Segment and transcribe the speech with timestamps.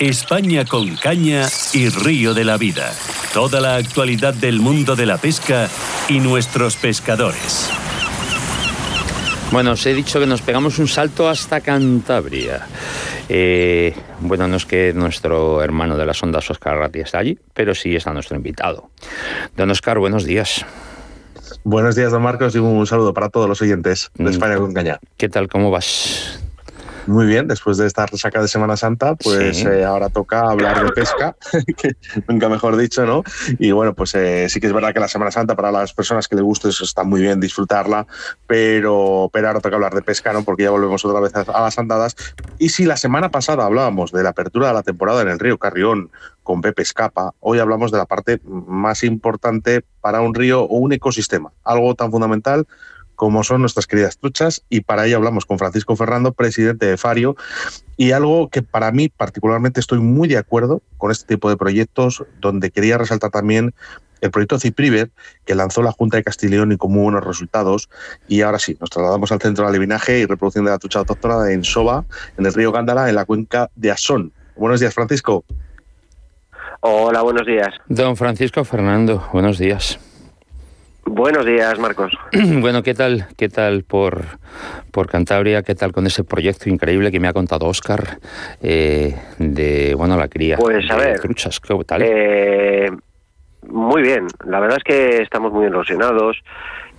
[0.00, 2.90] España con caña y río de la vida.
[3.34, 5.68] Toda la actualidad del mundo de la pesca
[6.08, 7.70] y nuestros pescadores.
[9.52, 12.66] Bueno, os he dicho que nos pegamos un salto hasta Cantabria.
[13.28, 17.74] Eh, bueno, no es que nuestro hermano de las ondas, Oscar Ratti, está allí, pero
[17.74, 18.88] sí está nuestro invitado.
[19.54, 20.64] Don Oscar, buenos días.
[21.62, 24.28] Buenos días, don Marcos, y un saludo para todos los oyentes de mm.
[24.28, 24.98] España con Caña.
[25.18, 25.48] ¿Qué tal?
[25.48, 26.40] ¿Cómo vas?
[27.06, 30.92] Muy bien, después de esta resaca de Semana Santa, pues eh, ahora toca hablar de
[30.92, 31.36] pesca,
[31.76, 31.96] que
[32.28, 33.22] nunca mejor dicho, ¿no?
[33.58, 36.28] Y bueno, pues eh, sí que es verdad que la Semana Santa para las personas
[36.28, 38.06] que les guste está muy bien disfrutarla,
[38.46, 40.44] pero, pero ahora toca hablar de pesca, ¿no?
[40.44, 42.16] Porque ya volvemos otra vez a, las andadas.
[42.58, 45.58] Y si la semana pasada hablábamos de la apertura de la temporada en el río
[45.58, 46.10] Carrión
[46.42, 50.92] con Pepe Escapa, hoy hablamos de la parte más importante para un río o un
[50.92, 52.66] ecosistema, algo tan fundamental
[53.20, 57.36] como son nuestras queridas truchas, y para ello hablamos con Francisco Fernando, presidente de Fario,
[57.98, 62.24] y algo que para mí particularmente estoy muy de acuerdo con este tipo de proyectos,
[62.40, 63.74] donde quería resaltar también
[64.22, 65.10] el proyecto Cipriver,
[65.44, 67.90] que lanzó la Junta de Castileón y con muy buenos resultados.
[68.26, 71.52] Y ahora sí, nos trasladamos al centro de alevinaje y reproducción de la trucha autóctona
[71.52, 72.06] en Soba,
[72.38, 74.32] en el río Gándara, en la cuenca de Asón.
[74.56, 75.44] Buenos días, Francisco.
[76.80, 77.68] Hola, buenos días.
[77.86, 80.00] Don Francisco Fernando, buenos días.
[81.04, 82.12] Buenos días, Marcos.
[82.60, 83.26] bueno, ¿qué tal?
[83.36, 84.24] ¿Qué tal por,
[84.90, 85.62] por Cantabria?
[85.62, 88.18] ¿Qué tal con ese proyecto increíble que me ha contado Oscar
[88.62, 91.58] eh, de, bueno, la cría pues, a ver, truchas?
[91.60, 92.02] ¿Qué tal?
[92.04, 92.90] Eh,
[93.68, 94.26] muy bien.
[94.46, 96.38] La verdad es que estamos muy ilusionados.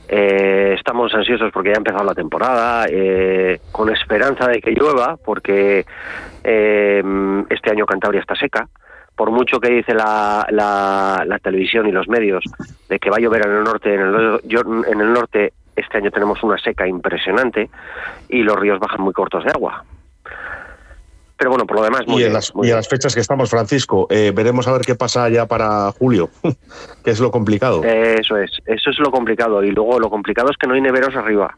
[0.07, 2.85] Eh, estamos ansiosos porque ya ha empezado la temporada,
[3.71, 5.85] con esperanza de que llueva, porque
[6.43, 8.67] este año Cantabria está seca
[9.21, 12.43] por mucho que dice la, la, televisión y los medios
[12.89, 14.39] de que va a llover en el norte, en el,
[14.87, 17.69] en el norte este año tenemos una seca impresionante
[18.29, 19.85] y los ríos bajan muy cortos de agua.
[21.37, 23.51] Pero bueno, por lo demás, muy y, en las, y a las fechas que estamos,
[23.51, 26.31] Francisco, eh, veremos a ver qué pasa ya para julio,
[27.03, 27.83] que es lo complicado.
[27.83, 29.63] eso es, eso es lo complicado.
[29.63, 31.55] Y luego lo complicado es que no hay neveros arriba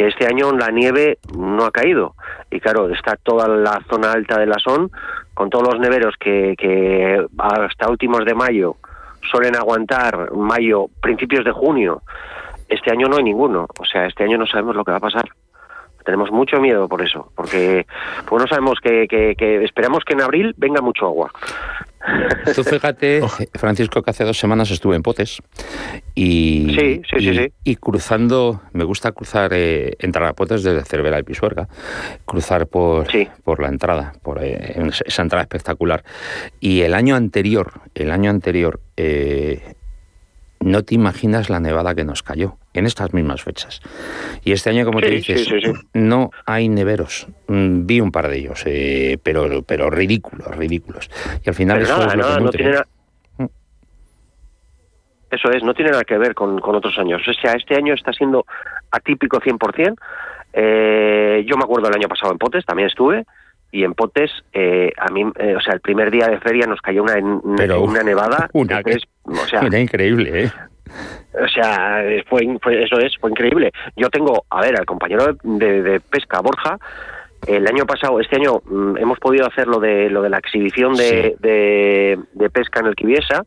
[0.00, 2.14] que este año la nieve no ha caído.
[2.50, 4.90] Y claro, está toda la zona alta de la Son,
[5.34, 8.76] con todos los neveros que, que hasta últimos de mayo
[9.30, 12.00] suelen aguantar, mayo, principios de junio.
[12.66, 13.66] Este año no hay ninguno.
[13.78, 15.28] O sea, este año no sabemos lo que va a pasar.
[16.02, 17.86] Tenemos mucho miedo por eso, porque
[18.26, 21.30] pues no sabemos que, que, esperamos que en abril venga mucho agua.
[22.54, 23.20] Tú fíjate,
[23.54, 25.42] Francisco, que hace dos semanas estuve en Potes
[26.14, 27.52] y, sí, sí, sí, sí.
[27.64, 31.68] y cruzando, me gusta cruzar, eh, entrar a Potes desde Cervera y Pisuerga,
[32.24, 33.06] cruzar por,
[33.44, 36.04] por la entrada, por eh, esa entrada espectacular.
[36.58, 39.74] Y el año anterior, el año anterior, eh,
[40.60, 43.80] no te imaginas la nevada que nos cayó en estas mismas fechas.
[44.44, 45.48] Y este año, como te dices,
[45.92, 47.26] no hay neveros.
[47.48, 51.10] Mm, vi un par de ellos, eh, pero, pero ridículos, ridículos.
[51.44, 52.78] Y al final eso es lo no, tiene
[53.38, 53.46] mm.
[55.30, 57.22] Eso es, no tiene nada que ver con, otros años.
[57.26, 58.46] O sea, este año está siendo
[58.90, 59.96] atípico 100%.
[60.52, 63.24] Eh, yo me acuerdo el año pasado en Potes, también estuve,
[63.72, 66.80] y en Potes, eh, a mí, eh, o sea, el primer día de feria nos
[66.80, 68.50] cayó una, una nevada.
[68.52, 68.82] Una,
[69.24, 70.52] o sea, era increíble, ¿eh?
[71.32, 72.42] O sea, fue,
[72.82, 73.72] eso es, fue increíble.
[73.96, 76.78] Yo tengo, a ver, al compañero de, pesca, Borja,
[77.46, 80.94] el año pasado, este año mm, hemos podido hacer lo de, lo de la exhibición
[80.94, 83.44] de, de, pesca en el Quiviesa,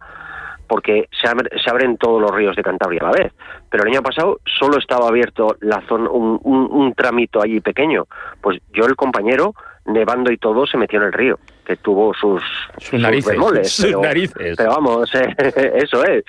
[0.67, 1.27] porque se,
[1.59, 3.33] se, abren todos los ríos de Cantabria a la vez.
[3.69, 8.07] Pero el año pasado solo estaba abierto la zona, un, un, un tramito allí pequeño.
[8.41, 9.53] Pues yo, el compañero,
[9.85, 12.41] nevando y todo, se metió en el río, que tuvo sus,
[12.77, 13.35] sus, narices,
[13.81, 14.55] pero, narices.
[14.57, 15.11] pero vamos,
[15.75, 16.23] eso es.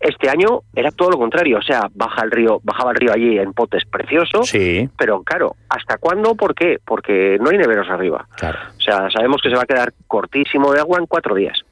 [0.00, 3.38] Este año era todo lo contrario, o sea, baja el río, bajaba el río allí
[3.38, 4.88] en potes precioso, sí.
[4.96, 6.34] pero claro, ¿hasta cuándo?
[6.36, 6.78] ¿Por qué?
[6.84, 8.26] Porque no hay neveros arriba.
[8.40, 11.64] O sea, sabemos que se va a quedar cortísimo de agua en cuatro días.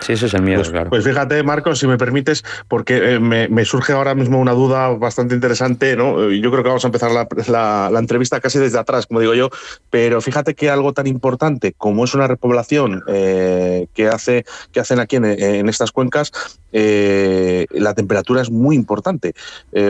[0.00, 0.90] Sí, ese es el miedo, pues, claro.
[0.90, 5.34] Pues fíjate, Marcos, si me permites, porque eh, me, surge ahora mismo una duda bastante
[5.34, 6.30] interesante, ¿no?
[6.30, 9.48] Yo creo que vamos a empezar la, entrevista casi desde atrás, como digo yo,
[9.88, 15.00] pero fíjate que algo tan importante como es una repoblación eh, que, hace, que hacen
[15.00, 16.32] aquí en, estas cuencas,
[16.72, 19.34] eh, la temperatura es muy importante,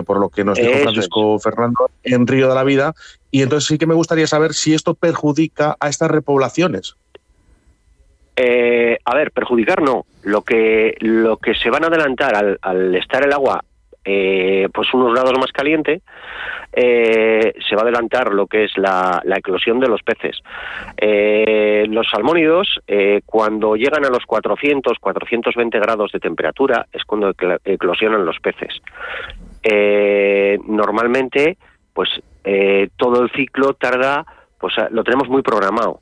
[0.06, 2.94] por lo que nos dijo Francisco Fernando en Río de la Vida,
[3.30, 6.96] y entonces sí que me gustaría saber si esto perjudica a estas repoblaciones.
[8.44, 10.04] Eh, a ver, perjudicar no.
[10.24, 13.62] Lo que, lo que se van a adelantar al, estar el agua
[14.04, 16.02] eh, pues unos grados más caliente,
[16.72, 20.42] eh, se va a adelantar lo que es la, eclosión de los peces.
[21.88, 22.80] los salmónidos,
[23.26, 27.32] cuando llegan a los 400, 420 grados de temperatura, es cuando
[27.64, 28.82] eclosionan los peces.
[30.66, 31.58] normalmente,
[31.92, 32.10] pues
[32.96, 34.26] todo el ciclo tarda,
[34.58, 36.00] pues lo tenemos muy programado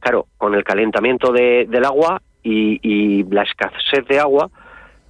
[0.00, 4.50] Claro, con el calentamiento del agua y, la escasez de agua,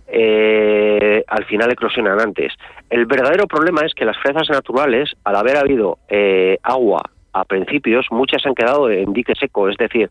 [0.08, 2.52] eh, al final eclosionan antes.
[2.88, 7.02] El verdadero problema es que las fresas naturales, al haber habido eh, agua
[7.32, 10.10] a principios, muchas han quedado en dique seco, es decir,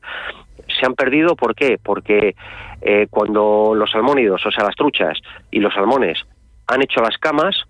[0.80, 1.80] se han perdido, ¿por qué?
[1.81, 2.36] Porque
[2.81, 5.18] eh, cuando los salmónidos, o sea, las truchas
[5.50, 6.19] y los salmones
[6.68, 7.63] han hecho las camas,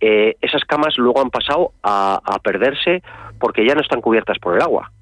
[0.00, 3.02] esas camas luego han pasado a, perderse
[3.40, 4.92] porque ya no están cubiertas por el agua.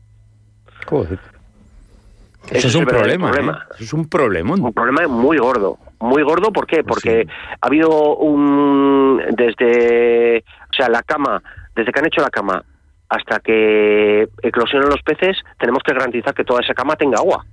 [2.51, 3.31] Eso, es un problema.
[3.31, 3.83] ¿eh?
[3.83, 4.55] es un problema.
[4.55, 5.79] Un problema muy gordo.
[5.99, 6.85] Muy gordo, ¿por qué?
[6.85, 7.27] Pues Porque
[7.61, 9.21] ha habido un.
[9.37, 10.45] Desde.
[10.71, 11.43] O sea, la cama,
[11.75, 12.63] desde que han hecho la cama
[13.09, 17.45] hasta que eclosionan los peces, tenemos que garantizar que toda esa cama tenga agua.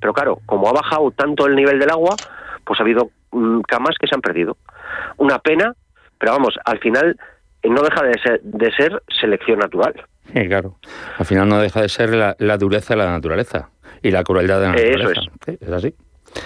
[0.00, 2.14] Pero claro, como ha bajado tanto el nivel del agua,
[2.64, 4.56] pues ha habido mm, camas que se han perdido.
[5.16, 5.74] Una pena,
[6.18, 7.16] pero vamos, al final eh,
[7.70, 9.94] no deja de ser, de ser selección natural.
[10.32, 10.76] Sí, claro.
[11.18, 13.70] Al final no deja de ser la dureza de la naturaleza
[14.04, 15.10] y la crueldad de la naturaleza.
[15.10, 15.62] Eso es.
[15.62, 15.94] es así.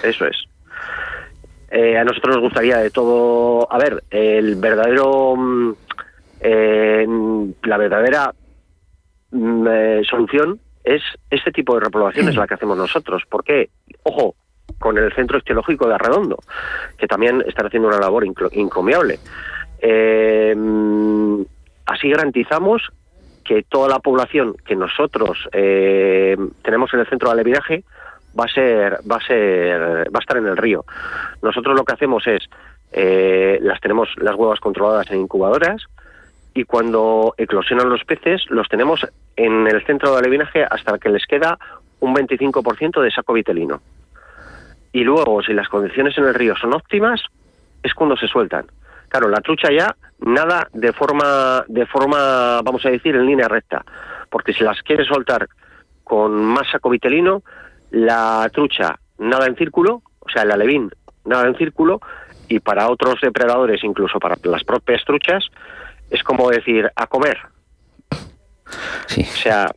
[0.03, 0.37] Eso es.
[1.71, 3.71] Eh, a nosotros nos gustaría de todo.
[3.71, 5.35] A ver, el verdadero.
[5.35, 5.73] Mm,
[6.41, 7.05] eh,
[7.63, 8.33] la verdadera
[9.31, 13.23] mm, eh, solución es este tipo de reprobaciones la que hacemos nosotros.
[13.29, 13.69] Porque,
[14.03, 14.35] ojo,
[14.79, 16.39] con el Centro Esteológico de Arredondo,
[16.97, 19.19] que también están haciendo una labor encomiable.
[19.81, 21.41] Mm,
[21.85, 22.89] así garantizamos
[23.43, 27.83] que toda la población que nosotros eh, tenemos en el centro de alevinaje
[28.39, 29.81] va a ser va a ser
[30.13, 30.85] va a estar en el río.
[31.41, 32.47] Nosotros lo que hacemos es
[32.91, 35.83] eh, las tenemos las huevas controladas en incubadoras
[36.53, 41.25] y cuando eclosionan los peces los tenemos en el centro de alevinaje hasta que les
[41.25, 41.57] queda
[42.01, 43.81] un 25% de saco vitelino.
[44.91, 47.21] Y luego, si las condiciones en el río son óptimas,
[47.83, 48.65] es cuando se sueltan.
[49.09, 53.83] Claro, la trucha ya nada de forma, de forma, vamos a decir, en línea recta,
[54.29, 55.47] porque si las quieres soltar
[56.03, 57.43] con más saco vitelino,
[57.91, 60.91] la trucha nada en círculo, o sea, el alevín
[61.25, 61.99] nada en círculo,
[62.47, 65.45] y para otros depredadores, incluso para las propias truchas,
[66.09, 67.37] es como decir, a comer.
[69.07, 69.21] Sí.
[69.21, 69.71] O sea,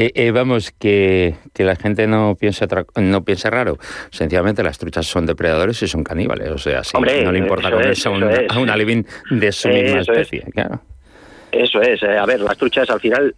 [0.00, 3.78] eh, eh, vamos, que, la gente no piense, no piense raro.
[4.10, 6.50] Sencillamente las truchas son depredadores y son caníbales.
[6.50, 10.42] O sea, no le importa comerse a un, de su misma especie.
[10.52, 10.80] Claro.
[11.50, 13.34] Eso es, eh, a ver, las truchas al final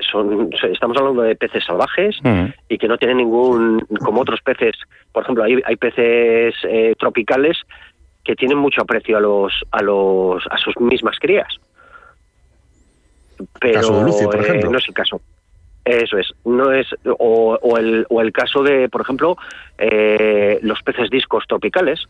[0.00, 2.44] son, estamos hablando de peces salvajes mm.
[2.68, 4.74] y que no tienen ningún, como otros peces,
[5.12, 6.54] por ejemplo, hay, hay peces
[6.98, 7.56] tropicales
[8.22, 11.58] que tienen mucho aprecio a los, a los, a sus mismas crías.
[13.58, 15.18] Pero no es el caso.
[15.84, 19.36] Eso es, no es o, o, el, o el caso de, por ejemplo,
[19.78, 22.06] eh, los peces discos tropicales.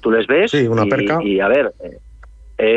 [0.00, 1.18] Tú les ves una y, perca.
[1.22, 1.98] y a ver, eh,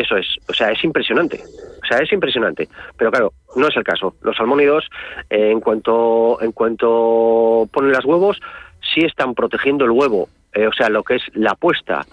[0.01, 1.43] eso es, o sea, es impresionante,
[1.83, 2.67] o sea, es impresionante.
[2.97, 4.15] Pero claro, no es el caso.
[4.23, 4.89] Los salmónidos,
[5.29, 8.41] eh, en cuanto en cuanto ponen los huevos,
[8.81, 12.03] sí están protegiendo el huevo, o sea, lo que es la puesta.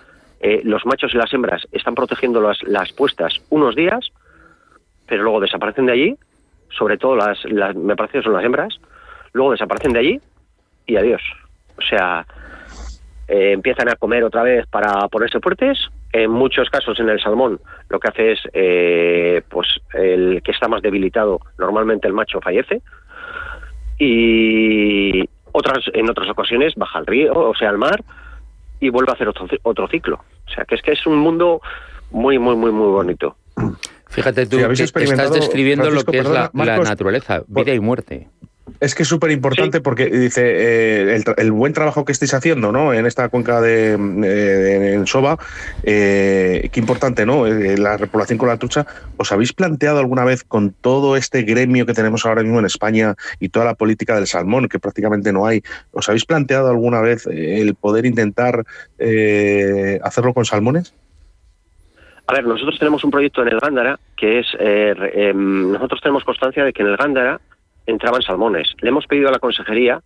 [0.64, 4.12] los machos y las hembras están protegiendo las, las puestas unos días,
[5.06, 6.18] pero luego desaparecen de allí
[6.76, 7.44] sobre todo las,
[7.76, 8.78] me parece que son las hembras,
[9.32, 10.20] luego desaparecen de allí
[10.86, 11.22] y adiós.
[11.76, 12.26] O sea,
[13.28, 15.78] eh, empiezan a comer otra vez para ponerse fuertes.
[16.12, 17.60] En muchos casos en el salmón
[17.90, 22.82] lo que hace es, eh, pues el que está más debilitado, normalmente el macho fallece.
[23.98, 28.02] Y otras, en otras ocasiones baja al río, o sea, al mar,
[28.80, 30.20] y vuelve a hacer otro, otro ciclo.
[30.46, 31.60] O sea, que es que es un mundo
[32.10, 33.36] muy, muy, muy, muy bonito.
[34.08, 38.28] Fíjate tú, estás describiendo lo que es la, naturaleza, vida y muerte.
[38.80, 42.92] Es que es súper importante porque dice eh, el, buen trabajo que estáis haciendo ¿no?
[42.92, 45.38] en esta cuenca de eh, en Soba,
[45.82, 47.46] eh, qué importante, ¿no?
[47.46, 48.86] la repoblación con la trucha.
[49.16, 53.16] ¿Os habéis planteado alguna vez con todo este gremio que tenemos ahora mismo en España
[53.40, 55.62] y toda la política del salmón, que prácticamente no hay,
[55.92, 58.64] ¿os habéis planteado alguna vez el poder intentar
[60.02, 60.94] hacerlo con salmones?
[62.28, 66.24] A ver, nosotros tenemos un proyecto en el Gándara que es, eh, em, nosotros tenemos
[66.24, 67.40] constancia de que en el Gándara
[67.86, 68.74] entraban salmones.
[68.82, 70.02] Le hemos pedido a la consejería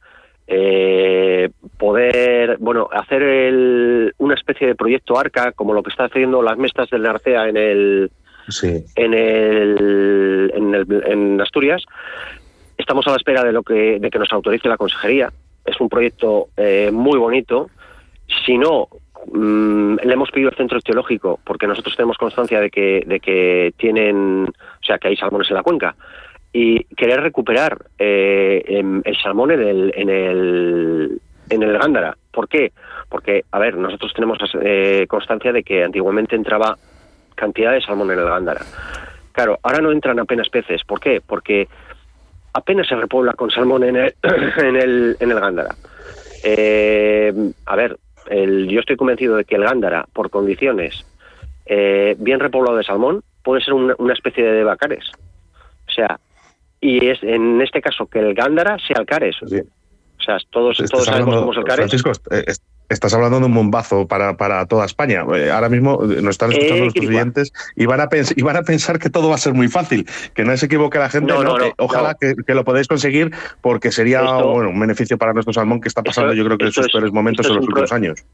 [0.47, 6.57] eh, poder, bueno, hacer una especie de proyecto ARCA, como lo que está haciendo las
[6.59, 8.13] mestas del Narcea en el,
[8.95, 11.83] en, el, en, Asturias.
[12.79, 15.33] Estamos a la espera de lo que, de que nos autorice la consejería.
[15.65, 17.69] Es un proyecto eh, muy bonito.
[18.47, 18.87] Si no,
[19.27, 23.73] Mm, le hemos pedido al centro teológico porque nosotros tenemos constancia de que, de que
[23.77, 25.95] tienen, o sea, que hay salmones en la cuenca
[26.53, 31.21] y querer recuperar eh, el salmón en el, en el
[31.53, 32.17] en el Gándara.
[32.31, 32.73] ¿Por qué?
[33.09, 36.77] Porque, a ver, nosotros tenemos eh, constancia de que antiguamente entraba
[37.35, 38.63] cantidad de salmón en el Gándara.
[39.33, 40.83] Claro, ahora no entran apenas peces.
[40.85, 41.21] ¿Por qué?
[41.21, 41.69] Porque
[42.53, 44.15] apenas se repobla con salmón en el,
[44.59, 45.75] en el, en el Gándara.
[46.45, 47.33] Eh,
[47.67, 47.99] a ver,
[48.31, 51.05] yo estoy convencido de que el Gándara, por condiciones
[51.67, 55.11] eh, bien repoblado de salmón, puede ser una, especie de bacares.
[55.89, 56.19] O sea,
[56.81, 59.37] y es en este caso que el Gándara sea alcares.
[60.23, 62.45] O sea, todos, todos sabemos cómo es el Francisco, eh,
[62.89, 65.25] estás hablando de un bombazo para, para toda España.
[65.35, 69.01] Eh, ahora mismo nos están escuchando nuestros clientes y van, a y van a pensar
[69.01, 71.33] que todo va a ser muy fácil, que no se equivoque la gente.
[71.79, 76.03] ojalá que, lo podáis conseguir porque sería bueno, un beneficio para nuestro salmón que está
[76.03, 78.25] pasando yo creo que en sus peores momentos en los últimos años.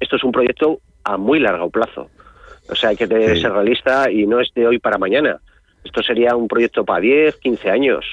[0.00, 2.08] Esto es un proyecto a muy largo plazo.
[2.70, 5.38] O sea, hay que ser realista y no es de hoy para mañana.
[5.86, 8.04] Esto sería un proyecto para 10, 15 años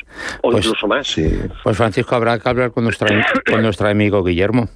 [0.42, 1.16] o pues incluso más.
[1.64, 2.88] Pues Francisco, habrá que hablar con,
[3.46, 4.70] con nuestro amigo Guillermo,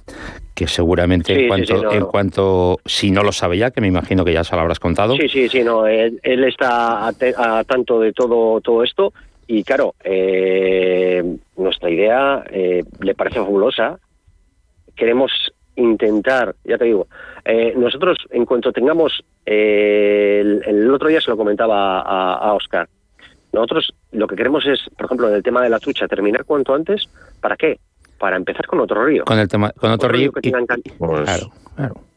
[0.54, 4.32] que seguramente en, cuanto, en cuanto, si no lo sabe ya, que me imagino que
[4.32, 5.16] ya se lo habrás contado.
[5.16, 9.12] Sí, sí, sí, no, él, está a, tanto de todo, todo esto
[9.46, 11.24] y claro, eh,
[11.56, 13.98] nuestra idea eh, le parece fabulosa.
[14.94, 15.32] Queremos
[15.76, 17.06] intentar, ya te digo,
[17.44, 22.88] eh, nosotros en cuanto tengamos, eh, el, otro día se lo comentaba a, Oscar,
[23.52, 26.74] nosotros lo que queremos es, por ejemplo, en el tema de la trucha, terminar cuanto
[26.74, 27.08] antes,
[27.40, 27.78] ¿para qué?
[28.18, 29.24] Para empezar con otro río.
[29.24, 30.50] Con el tema, con otro, río, que
[30.98, 32.07] pues claro, claro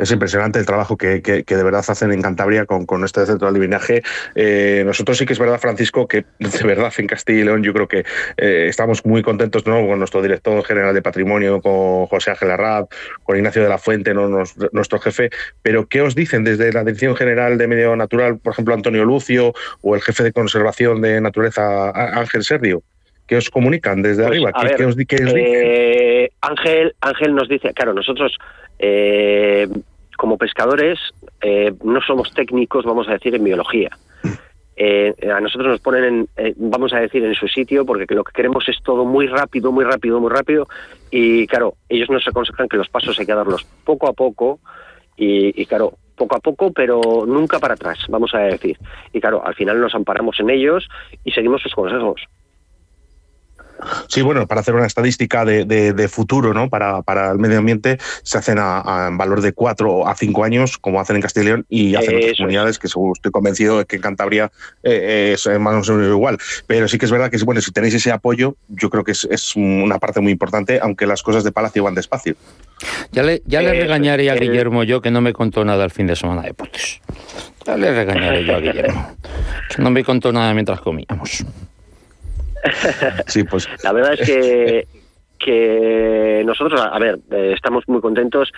[0.00, 3.58] es impresionante el trabajo que, de verdad hacen en Cantabria con, con este centro de
[3.58, 4.02] adivinaje.
[4.34, 7.72] Eh, nosotros sí que es verdad, Francisco, que de verdad en Castilla y León yo
[7.72, 8.04] creo que
[8.36, 9.86] eh, estamos muy contentos ¿no?
[9.86, 12.86] con nuestro director general de patrimonio, con José Ángel Arrad,
[13.22, 15.30] con Ignacio de la Fuente, nuestro jefe.
[15.62, 19.52] Pero, ¿qué os dicen desde la Dirección General de Medio Natural, por ejemplo, Antonio Lucio,
[19.82, 22.82] o el jefe de conservación de naturaleza, Ángel Sergio?
[23.30, 24.52] ¿Qué os comunican desde pues, arriba?
[24.76, 28.36] ¿Qué, os, eh, Ángel, Ángel nos dice, claro, nosotros
[28.76, 29.68] eh,
[30.16, 30.98] como pescadores
[31.40, 33.90] eh, no somos técnicos, vamos a decir, en biología.
[34.74, 38.24] Eh, a nosotros nos ponen, en, eh, vamos a decir, en su sitio, porque lo
[38.24, 40.66] que queremos es todo muy rápido, muy rápido, muy rápido.
[41.12, 44.58] Y claro, ellos nos aconsejan que los pasos hay que darlos poco a poco.
[45.16, 48.76] Y, y claro, poco a poco, pero nunca para atrás, vamos a decir.
[49.12, 50.88] Y claro, al final nos amparamos en ellos
[51.22, 52.26] y seguimos sus consejos.
[54.08, 56.68] Sí, bueno, para hacer una estadística de, futuro, ¿no?
[56.68, 61.00] Para, para, el medio ambiente se hacen a, valor de cuatro a cinco años, como
[61.00, 64.02] hacen en Castilla y León, y hacen otras comunidades que estoy convencido de que en
[64.02, 64.50] Cantabria
[64.82, 66.38] eh, es más o menos igual.
[66.66, 69.56] Pero sí que es verdad que, bueno, si tenéis ese apoyo, yo creo que es,
[69.56, 72.34] una parte muy importante, aunque las cosas de Palacio van despacio.
[73.12, 76.06] Ya le, ya le regañaré a Guillermo yo que no me contó nada el fin
[76.06, 77.00] de semana de Potes.
[77.66, 79.16] Ya le regañaré yo a Guillermo.
[79.78, 81.44] No me contó nada mientras comíamos.
[83.26, 83.68] Sí, pues.
[83.82, 84.86] La verdad es que,
[85.38, 88.52] que nosotros, a ver, eh, estamos muy contentos.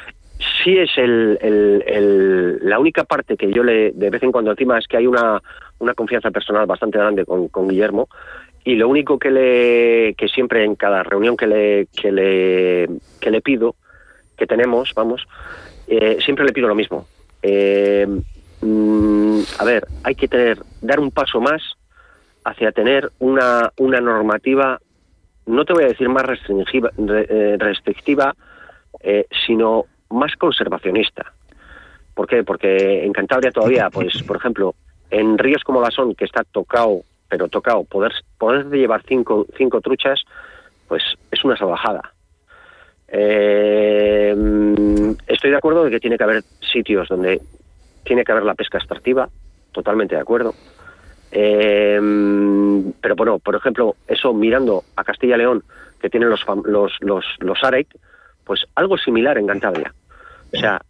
[0.64, 4.78] Sí es el, el, la única parte que yo le, de vez en cuando encima
[4.78, 5.40] es que hay una,
[5.78, 8.09] una confianza personal bastante grande con, con Guillermo
[8.64, 12.88] y lo único que le que siempre en cada reunión que le que le
[13.21, 13.75] que le pido
[14.37, 15.26] que tenemos vamos
[15.88, 17.06] eh, siempre le pido lo mismo
[17.42, 18.06] eh,
[18.61, 21.61] mm, a ver hay que tener dar un paso más
[22.44, 24.80] hacia tener una, una normativa,
[25.46, 28.34] no te voy a decir más restrictiva, eh, restrictiva
[29.00, 31.32] eh, sino más conservacionista.
[32.14, 32.44] ¿Por qué?
[32.44, 34.75] Porque en Cantabria todavía, pues, por ejemplo,
[35.11, 40.20] en ríos como Son, que está tocado, pero tocado, poder, poder llevar cinco, cinco truchas,
[40.88, 42.12] pues es una salvajada.
[43.08, 44.34] Eh,
[45.26, 47.40] estoy de acuerdo de que tiene que haber sitios donde
[48.04, 49.28] tiene que haber la pesca extractiva,
[49.72, 50.54] totalmente de acuerdo.
[51.32, 51.98] Eh,
[53.00, 55.64] pero bueno, por ejemplo, eso mirando a Castilla y León,
[56.00, 57.88] que tienen los, los, los, los AREC,
[58.44, 59.94] pues algo similar en Cantabria.
[60.52, 60.80] O sea,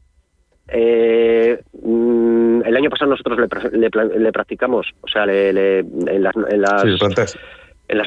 [0.68, 3.38] eh, mm, el año pasado nosotros
[3.72, 6.84] le, le, practicamos, o sea, le, en las, en las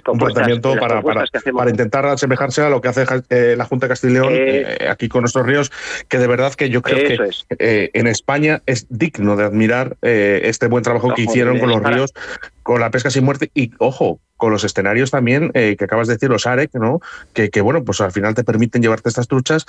[0.07, 4.11] un planteamiento para, para, intentar asemejarse a lo que hace eh, la Junta de Castilla
[4.11, 5.71] y León eh, eh, aquí con nuestros ríos,
[6.07, 10.83] que de verdad que yo creo que en España es digno de admirar este buen
[10.83, 12.13] trabajo que hicieron con los ríos,
[12.63, 16.29] con la pesca sin muerte y, ojo, con los escenarios también que acabas de decir,
[16.29, 16.99] los AREC, ¿no?
[17.33, 19.65] Que, que, bueno, pues al final te permiten llevarte estas truchas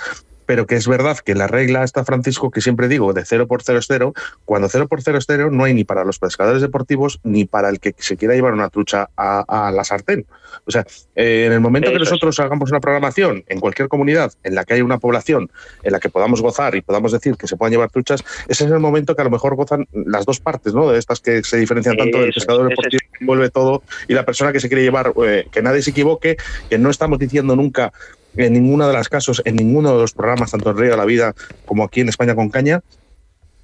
[0.47, 3.61] pero que es verdad que la regla está, Francisco, que siempre digo, de cero por
[3.61, 4.13] cero es cero,
[4.45, 7.69] cuando cero por cero es cero no hay ni para los pescadores deportivos ni para
[7.69, 10.25] el que se quiera llevar una trucha a, la sartén.
[10.65, 10.85] O sea,
[11.15, 14.75] eh, en el momento que nosotros hagamos una programación en cualquier comunidad en la que
[14.75, 15.51] haya una población
[15.83, 18.71] en la que podamos gozar y podamos decir que se puedan llevar truchas, ese es
[18.71, 20.89] el momento que a lo mejor gozan las dos partes, ¿no?
[20.89, 24.53] De estas que se diferencian tanto del pescador deportivo que envuelve todo y la persona
[24.53, 26.37] que se quiere llevar, eh, que nadie se equivoque,
[26.69, 27.91] que no estamos diciendo nunca
[28.37, 31.05] en ninguno de los casos, en ninguno de los programas, tanto en Río de la
[31.05, 31.33] Vida
[31.65, 32.81] como aquí en España con Caña,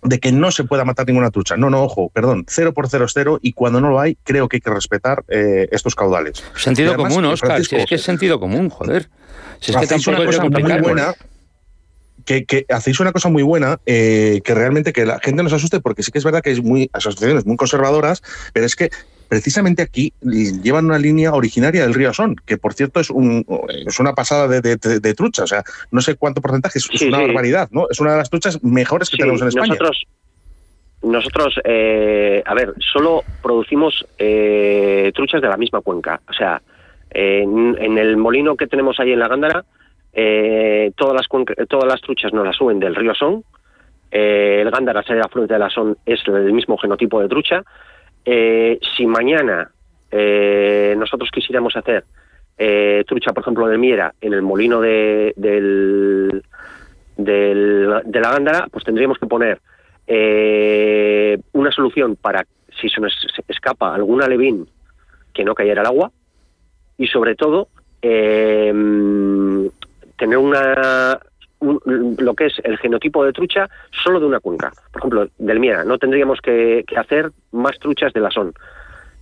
[0.03, 1.55] de que no se pueda matar ninguna trucha.
[1.57, 4.49] No, no, ojo, perdón, cero por cero es cero y cuando no lo hay, creo
[4.49, 6.43] que hay que respetar eh, estos caudales.
[6.55, 9.09] Sentido común, Oscar, si es que es sentido común, joder.
[9.59, 11.13] Si es que tampoco una cosa muy buena,
[12.25, 15.79] que, que, hacéis una cosa muy buena, eh, que realmente que la gente nos asuste,
[15.79, 18.21] porque sí que es verdad que hay muy asociaciones muy conservadoras,
[18.53, 18.89] pero es que
[19.33, 23.43] precisamente aquí llevan una línea originaria del río Son, que por cierto es, un,
[23.83, 27.87] es una pasada de, trucha, o sea, no sé cuánto porcentaje, es, una barbaridad, ¿no?
[27.89, 29.69] Es una de las truchas mejores que tenemos en España.
[29.69, 30.03] Nosotros,
[31.01, 36.61] nosotros eh, a ver, solo producimos eh, truchas de la misma cuenca, o sea,
[37.09, 39.65] en, en, el molino que tenemos ahí en la Gándara,
[40.13, 43.43] eh, todas, las todas las truchas nos las suben del río Son,
[44.11, 47.63] el Gándara, de afluente de la Son, es el mismo genotipo de trucha,
[48.25, 49.71] eh, si mañana
[50.11, 52.05] eh, nosotros quisiéramos hacer
[52.57, 56.43] eh, trucha, por ejemplo, de miera en el molino de, del,
[57.17, 59.59] de la gándara, pues tendríamos que poner
[61.53, 62.45] una solución para
[62.79, 63.13] si se nos
[63.47, 64.67] escapa algún alevín
[65.33, 66.11] que no cayera al agua
[66.97, 67.69] y sobre todo
[68.01, 68.73] tener
[70.37, 71.19] una
[71.63, 73.69] lo que es el genotipo de trucha
[74.03, 74.71] solo de una cuenca.
[74.91, 75.83] Por ejemplo, del Miera.
[75.83, 78.53] No tendríamos que, hacer más truchas de la son.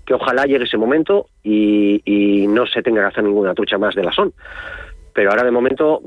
[0.06, 4.04] Que ojalá llegue ese momento y, no se tenga que hacer ninguna trucha más de
[4.04, 4.34] la son.
[5.14, 6.02] Pero ahora de momento,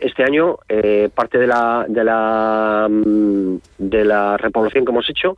[0.00, 5.36] este año, eh, parte de la, de la mm, de la repoblación que hemos hecho,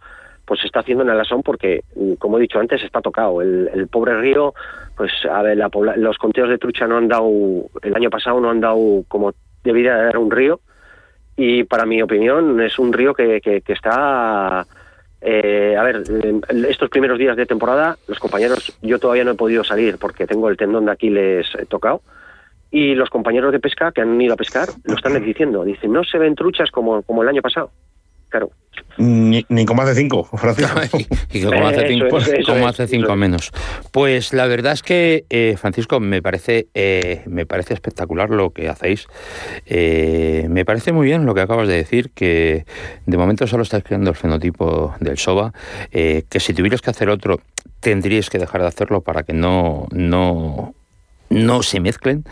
[0.50, 3.40] pues se está haciendo en el Son porque, mm, como he dicho antes, está tocado.
[3.40, 4.52] El, pobre río,
[4.96, 7.30] pues a ver, los conteos de trucha no han dado,
[7.82, 9.32] el año pasado no han dado como
[9.62, 10.60] debería haber un río
[11.36, 14.66] y para mi opinión es un río que, que, está...
[15.22, 16.02] Eh, a ver,
[16.68, 20.48] estos primeros días de temporada, los compañeros, yo todavía no he podido salir porque tengo
[20.48, 22.02] el tendón de Aquiles tocado.
[22.70, 25.64] Y los compañeros de pesca que han ido a pescar lo están diciendo.
[25.64, 27.70] Dicen, no se ven truchas como, como el año pasado.
[28.30, 28.50] Claro.
[28.96, 30.80] Ni, como hace cinco, Francisco.
[31.32, 33.50] y, como hace cinco, como hace cinco menos.
[33.90, 38.68] Pues la verdad es que, eh, Francisco, me parece, eh, me parece espectacular lo que
[38.68, 39.06] hacéis.
[39.66, 42.64] Eh, me parece muy bien lo que acabas de decir, que
[43.06, 45.52] de momento solo estáis creando el fenotipo del SOBA,
[45.90, 47.40] que si tuvieras que hacer otro,
[47.80, 50.74] tendríais que dejar de hacerlo para que no, no,
[51.30, 52.24] no se mezclen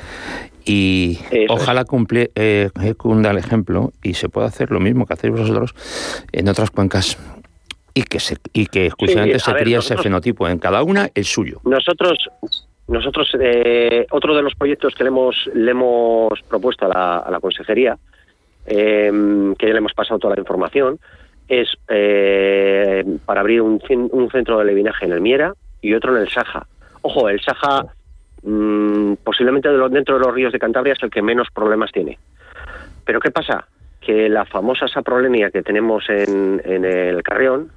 [0.69, 5.33] y ojalá cumple, eh, cunda el ejemplo y se pueda hacer lo mismo que hacéis
[5.33, 5.75] vosotros
[6.31, 7.17] en otras cuencas
[7.95, 11.61] y que se, y que exclusivamente se cría ese fenotipo en cada una el suyo.
[11.65, 12.19] Nosotros
[12.87, 17.97] nosotros eh, otro de los proyectos que le hemos le hemos propuesto a la, consejería
[18.67, 19.11] eh,
[19.59, 20.99] que ya le hemos pasado toda la información
[21.49, 26.23] es eh, para abrir un, un centro de levinaje en el Miera y otro en
[26.23, 26.67] el Saja.
[27.01, 27.87] Ojo, el Saja
[28.43, 32.19] Mm, posiblemente dentro de los ríos de Cantabria es el que menos problemas tiene.
[33.05, 33.67] Pero ¿qué pasa?
[34.01, 37.71] Que la famosa saprolemia que tenemos en, en el Carrión,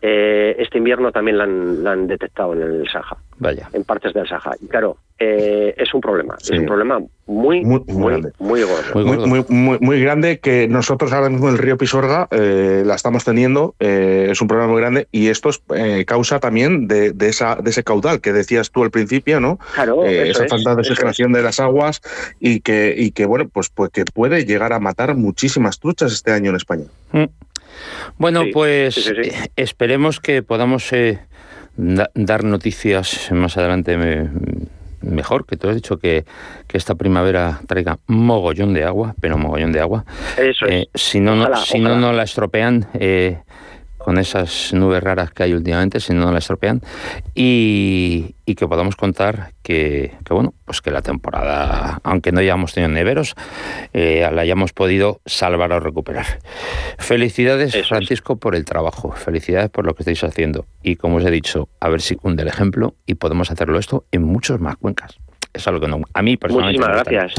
[0.00, 3.16] eh, este invierno también la han, la han detectado en el Saja.
[3.38, 3.68] Vaya.
[3.72, 4.52] En partes del Saja.
[4.60, 6.36] Y claro, eh, es un problema.
[6.40, 8.32] Es un problema muy, muy, muy, grande.
[8.38, 9.46] Muy, gordo.
[9.48, 13.74] Muy, grande que nosotros ahora mismo en el río Pisorga eh, la estamos teniendo.
[13.78, 15.62] es un problema muy grande y esto es
[16.06, 19.58] causa también de, esa, de ese caudal que decías tú al principio, ¿no?
[19.74, 20.04] Claro.
[20.04, 22.00] esa falta de oxigenación de las aguas
[22.40, 26.32] y que, y que, bueno, pues, pues que puede llegar a matar muchísimas truchas este
[26.32, 26.84] año en España.
[27.12, 27.24] Mm.
[28.18, 31.20] Bueno, pues eh, esperemos que podamos eh,
[31.76, 33.96] dar noticias más adelante
[35.02, 36.24] mejor, que tú has dicho que,
[36.72, 40.06] esta primavera traiga mogollón de agua, pero mogollón de agua.
[40.38, 40.72] Eso es.
[40.72, 42.88] Eh, si no, no, si no, no la estropean,
[44.02, 46.80] con esas nubes raras que hay últimamente, si no la estropean,
[47.34, 53.34] y, que podamos contar que, bueno, pues que la temporada, aunque no hayamos tenido neveros,
[53.94, 56.26] eh, la hayamos podido salvar o recuperar.
[56.98, 61.30] Felicidades, Francisco, por el trabajo, felicidades por lo que estáis haciendo, y como os he
[61.30, 65.18] dicho, a ver si cunde el ejemplo y podemos hacerlo esto en muchos más cuencas.
[65.54, 66.78] Es algo que no, a mí personalmente.
[66.78, 67.34] Muchísimas gracias.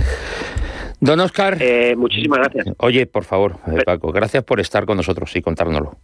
[0.99, 1.58] Don Oscar.
[1.60, 2.76] Eh, muchísimas gracias.
[2.78, 5.97] Oye, por favor, eh, Paco, gracias por estar con nosotros y contárnoslo.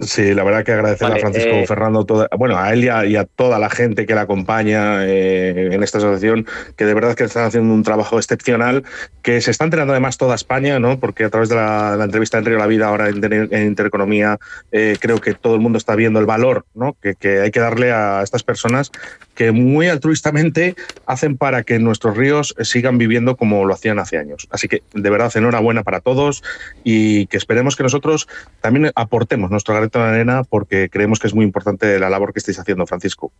[0.00, 2.04] Sí, la verdad que agradecer a Francisco eh, Fernando,
[2.36, 6.46] bueno, a él y a, toda la gente que le acompaña eh, en esta asociación,
[6.76, 8.82] que de verdad que están haciendo un trabajo excepcional,
[9.22, 10.98] que se está enterando además toda España, ¿no?
[10.98, 14.38] Porque a través de la, entrevista en Río La Vida, ahora en, Intereconomía,
[14.72, 16.96] eh, creo que todo el mundo está viendo el valor ¿no?
[17.00, 18.90] que, que hay que darle a estas personas
[19.34, 20.74] que muy altruistamente
[21.06, 24.48] hacen para que nuestros ríos sigan viviendo como lo hacían hace años.
[24.50, 26.42] Así que de verdad enhorabuena para todos
[26.84, 28.28] y que esperemos que nosotros
[28.60, 32.38] también aportemos nuestro granito de arena porque creemos que es muy importante la labor que
[32.38, 33.32] estáis haciendo, Francisco.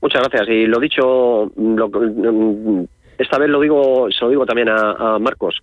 [0.00, 0.48] Muchas gracias.
[0.48, 1.50] Y lo dicho,
[3.16, 5.62] esta vez lo digo, se lo digo también a, Marcos.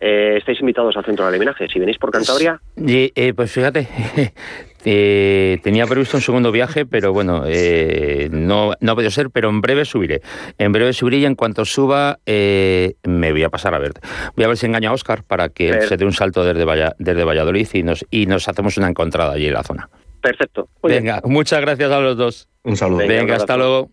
[0.00, 1.68] Eh, estáis invitados al centro de aliminaje.
[1.68, 2.60] Si venís por Cantabria.
[2.76, 3.86] Eh, pues fíjate,
[4.84, 7.44] eh, tenía previsto un segundo viaje, pero bueno,
[8.30, 10.22] no, no ha podido ser, pero en breve subiré.
[10.58, 13.92] En breve subiré y en cuanto suba me voy a pasar a ver.
[14.36, 16.64] Voy a ver si engaño a Oscar para que se dé un salto desde,
[16.98, 19.90] desde Valladolid y nos, y nos hacemos una encontrada allí en la zona.
[20.22, 20.68] Perfecto.
[20.82, 22.48] Venga, muchas gracias a los dos.
[22.62, 23.06] Un saludo.
[23.06, 23.90] Venga hasta luego.